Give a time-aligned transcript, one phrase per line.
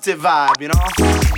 [0.00, 1.29] positive vibe, you know?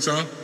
[0.00, 0.37] time.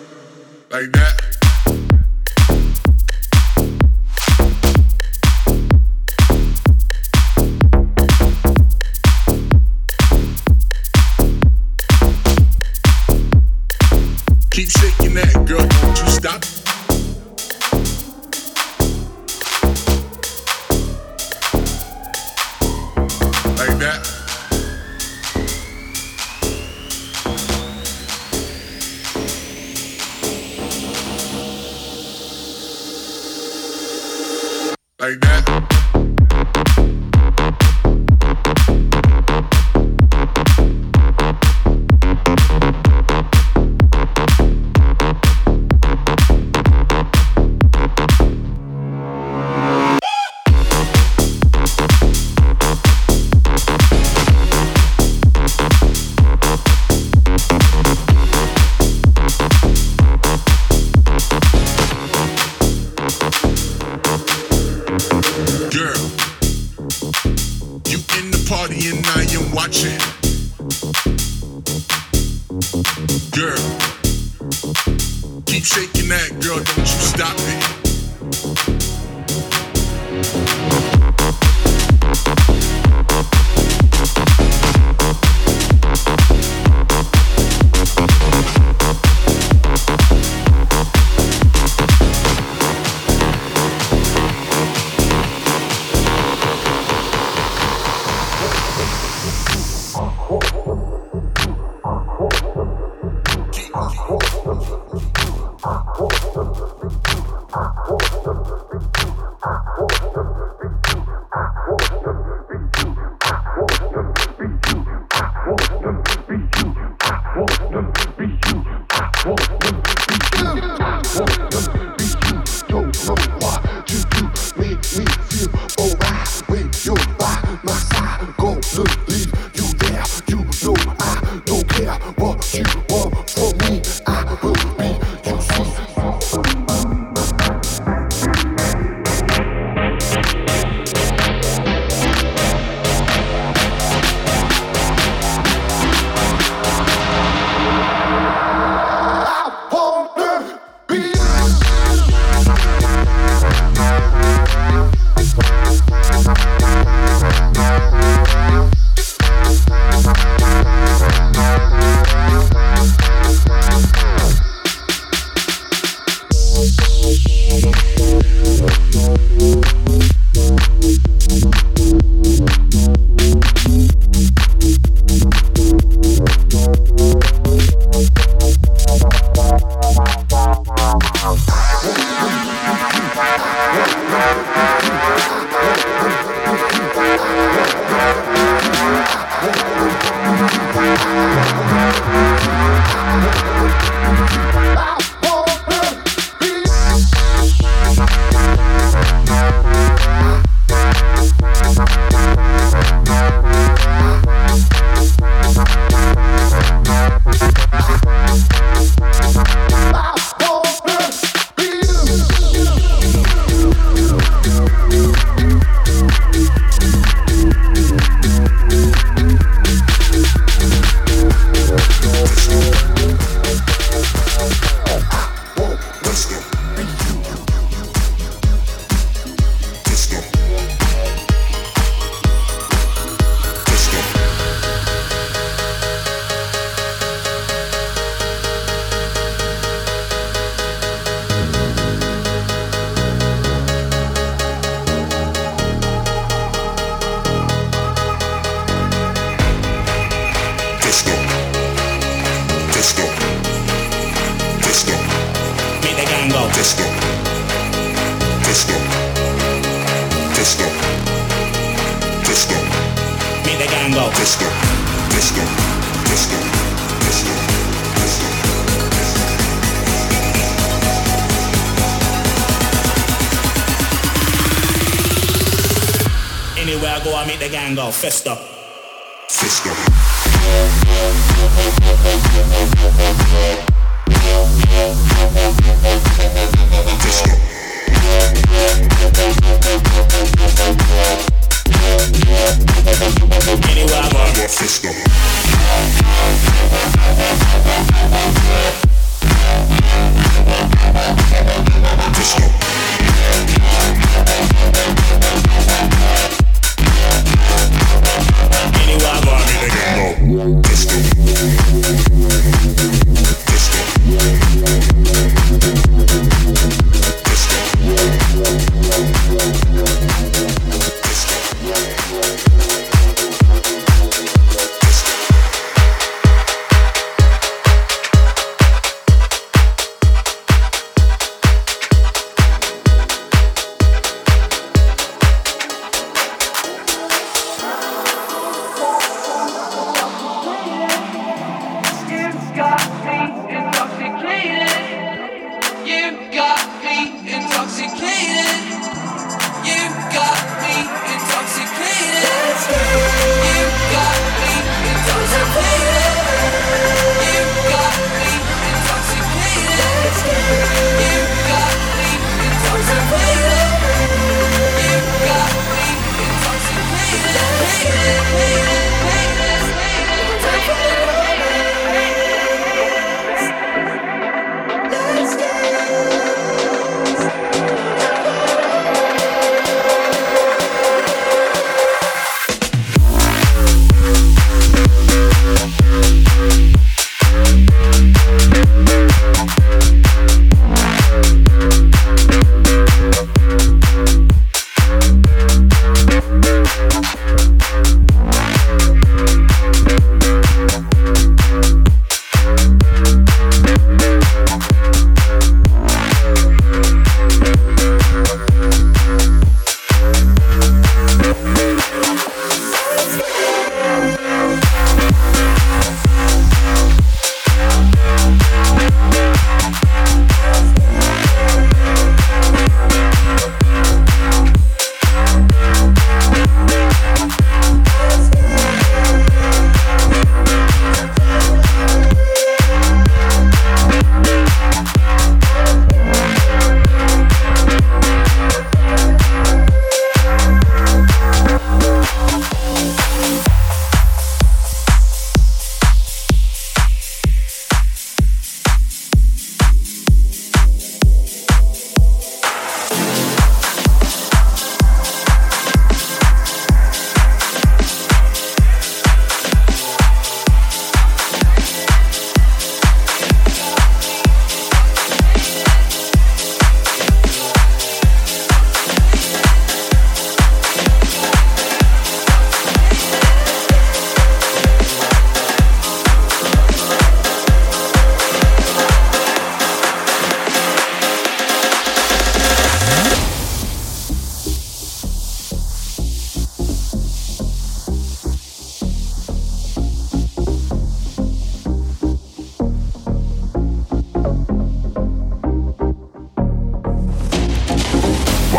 [278.05, 278.54] fester.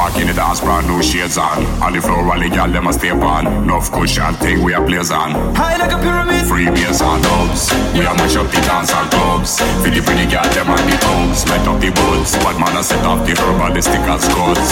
[0.06, 1.66] Walk in the dance, brand new shades on.
[1.82, 3.48] On the floor, all the gal them a stay on.
[3.64, 5.32] Enough cushion thing we a blaze on.
[5.56, 6.46] High like a pyramid.
[6.46, 7.74] Free bass and dubs.
[7.94, 9.58] We a mash up the dance and clubs.
[9.82, 11.42] For the pretty gal them and the thugs.
[11.50, 12.36] Light up the woods.
[12.44, 14.70] Bad man a set off the herb and the stick and scuds.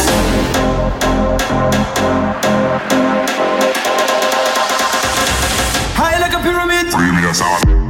[5.97, 6.93] High like a pyramid.
[6.93, 7.82] Free bass on.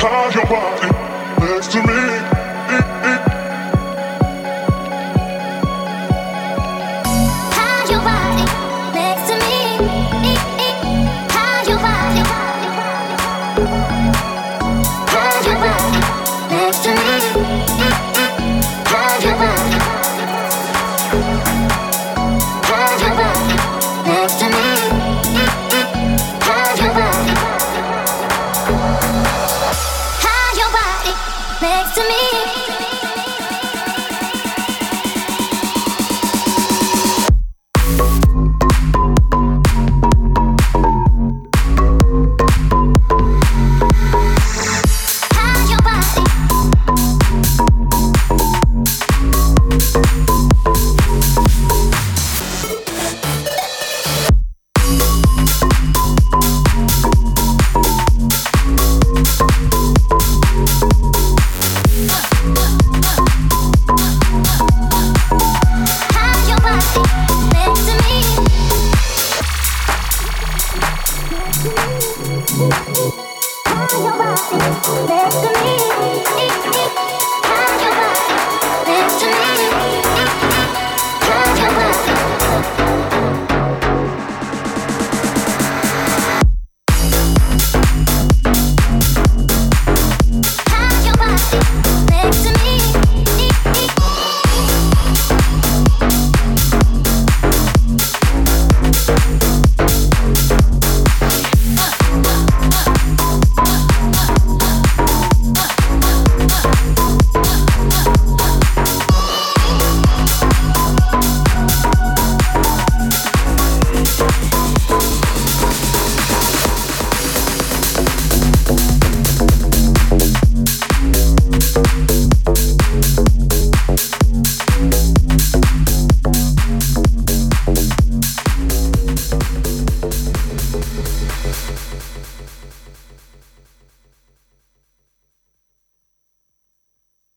[0.00, 0.88] Hide your body
[1.40, 2.37] next to me